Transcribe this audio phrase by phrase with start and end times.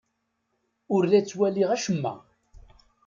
[0.93, 2.13] Ur la ttwaliɣ acemma!